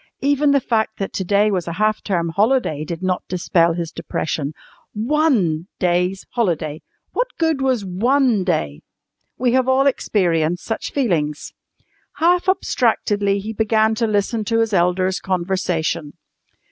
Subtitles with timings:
[0.21, 3.91] Even the fact that to day was a half term holiday did not dispel his
[3.91, 4.53] depression.
[4.93, 6.81] One day's holiday!
[7.11, 8.81] What good was one day?
[9.37, 11.53] We all have experienced such feelings.
[12.15, 16.13] Half abstractedly he began to listen to his elders' conversation.